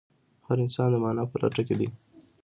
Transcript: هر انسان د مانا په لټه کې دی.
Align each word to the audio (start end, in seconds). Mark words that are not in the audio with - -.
هر 0.47 0.57
انسان 0.65 0.87
د 0.91 0.95
مانا 1.03 1.23
په 1.31 1.37
لټه 1.41 1.61
کې 1.67 1.75
دی. 1.79 1.87